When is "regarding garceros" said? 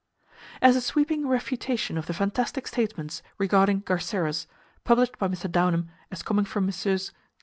3.37-4.47